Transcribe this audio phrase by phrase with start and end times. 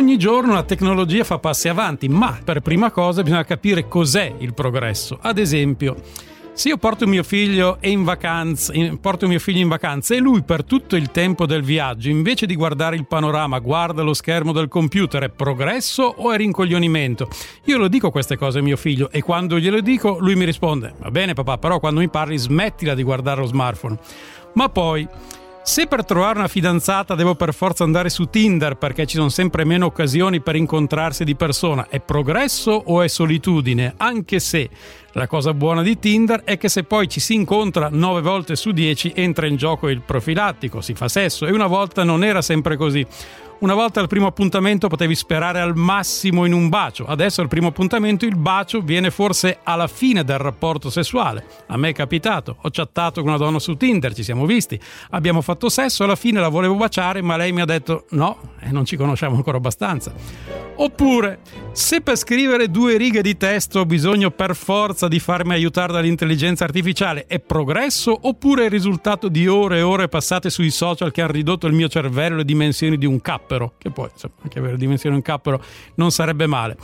[0.00, 4.54] Ogni giorno la tecnologia fa passi avanti, ma per prima cosa bisogna capire cos'è il
[4.54, 5.18] progresso.
[5.20, 5.94] Ad esempio,
[6.54, 10.64] se io porto mio figlio in vacanza, porto mio figlio in vacanza e lui per
[10.64, 15.24] tutto il tempo del viaggio, invece di guardare il panorama, guarda lo schermo del computer,
[15.24, 17.28] è progresso o è rincoglionimento?
[17.64, 20.94] Io lo dico queste cose a mio figlio e quando glielo dico lui mi risponde:
[20.98, 23.98] Va bene papà, però quando mi parli smettila di guardare lo smartphone.
[24.54, 25.06] Ma poi
[25.62, 29.64] se per trovare una fidanzata devo per forza andare su Tinder perché ci sono sempre
[29.64, 33.94] meno occasioni per incontrarsi di persona, è progresso o è solitudine?
[33.98, 34.68] Anche se
[35.12, 38.70] la cosa buona di Tinder è che se poi ci si incontra 9 volte su
[38.70, 42.76] 10 entra in gioco il profilattico, si fa sesso e una volta non era sempre
[42.76, 43.06] così.
[43.60, 47.66] Una volta al primo appuntamento potevi sperare al massimo in un bacio, adesso al primo
[47.66, 51.44] appuntamento il bacio viene forse alla fine del rapporto sessuale.
[51.66, 55.42] A me è capitato, ho chattato con una donna su Tinder, ci siamo visti, abbiamo
[55.42, 58.86] fatto sesso, alla fine la volevo baciare ma lei mi ha detto no, e non
[58.86, 60.69] ci conosciamo ancora abbastanza.
[60.76, 61.40] Oppure,
[61.72, 66.64] se per scrivere due righe di testo ho bisogno per forza di farmi aiutare dall'intelligenza
[66.64, 71.20] artificiale, è progresso oppure è il risultato di ore e ore passate sui social che
[71.22, 73.74] hanno ridotto il mio cervello alle dimensioni di un cappero?
[73.76, 75.62] Che poi, insomma, anche avere dimensioni di un cappero
[75.96, 76.76] non sarebbe male.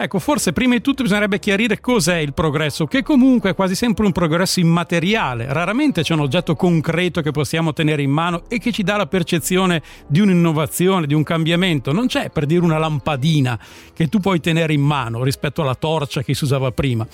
[0.00, 4.06] Ecco, forse prima di tutto bisognerebbe chiarire cos'è il progresso, che comunque è quasi sempre
[4.06, 5.52] un progresso immateriale.
[5.52, 9.06] Raramente c'è un oggetto concreto che possiamo tenere in mano e che ci dà la
[9.06, 11.90] percezione di un'innovazione, di un cambiamento.
[11.90, 13.58] Non c'è per dire una lampadina
[13.92, 17.04] che tu puoi tenere in mano rispetto alla torcia che si usava prima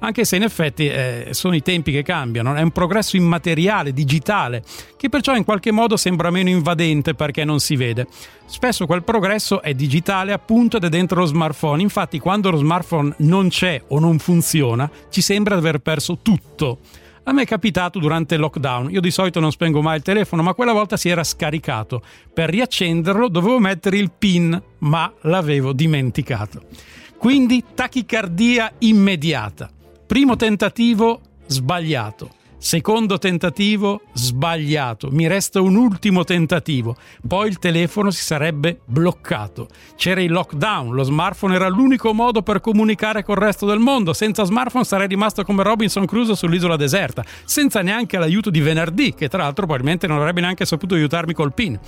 [0.00, 4.62] anche se in effetti eh, sono i tempi che cambiano, è un progresso immateriale, digitale,
[4.96, 8.06] che perciò in qualche modo sembra meno invadente perché non si vede.
[8.46, 13.14] Spesso quel progresso è digitale appunto ed è dentro lo smartphone, infatti quando lo smartphone
[13.18, 16.78] non c'è o non funziona ci sembra di aver perso tutto.
[17.24, 20.42] A me è capitato durante il lockdown, io di solito non spengo mai il telefono,
[20.42, 22.02] ma quella volta si era scaricato.
[22.32, 26.62] Per riaccenderlo dovevo mettere il PIN, ma l'avevo dimenticato.
[27.18, 29.70] Quindi tachicardia immediata.
[30.10, 32.30] Primo tentativo sbagliato.
[32.58, 35.08] Secondo tentativo sbagliato.
[35.12, 36.96] Mi resta un ultimo tentativo.
[37.24, 39.68] Poi il telefono si sarebbe bloccato.
[39.94, 44.12] C'era il lockdown, lo smartphone era l'unico modo per comunicare col resto del mondo.
[44.12, 49.28] Senza smartphone sarei rimasto come Robinson Crusoe sull'isola deserta, senza neanche l'aiuto di venerdì, che
[49.28, 51.78] tra l'altro probabilmente non avrebbe neanche saputo aiutarmi col PIN.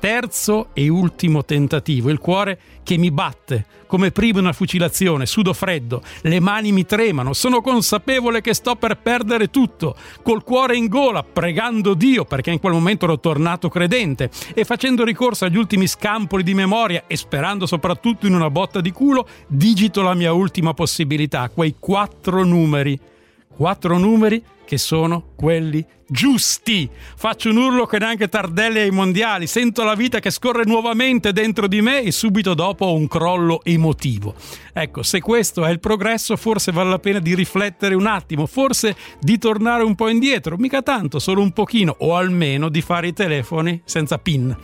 [0.00, 6.02] Terzo e ultimo tentativo, il cuore che mi batte, come prima una fucilazione, sudo freddo,
[6.22, 11.24] le mani mi tremano, sono consapevole che sto per perdere tutto, col cuore in gola,
[11.24, 16.44] pregando Dio perché in quel momento ero tornato credente e facendo ricorso agli ultimi scampoli
[16.44, 21.48] di memoria e sperando soprattutto in una botta di culo, digito la mia ultima possibilità,
[21.48, 22.98] quei quattro numeri.
[23.48, 26.90] Quattro numeri che sono quelli giusti.
[27.16, 31.66] Faccio un urlo che neanche Tardelli ai mondiali, sento la vita che scorre nuovamente dentro
[31.66, 34.34] di me e subito dopo un crollo emotivo.
[34.74, 38.94] Ecco, se questo è il progresso, forse vale la pena di riflettere un attimo, forse
[39.18, 43.14] di tornare un po' indietro, mica tanto, solo un pochino, o almeno di fare i
[43.14, 44.54] telefoni senza PIN.